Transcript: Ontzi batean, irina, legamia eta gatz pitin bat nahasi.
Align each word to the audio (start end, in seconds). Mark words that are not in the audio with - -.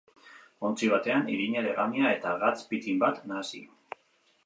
Ontzi 0.69 0.89
batean, 0.93 1.27
irina, 1.35 1.63
legamia 1.67 2.17
eta 2.17 2.35
gatz 2.47 2.57
pitin 2.73 3.07
bat 3.07 3.25
nahasi. 3.33 3.67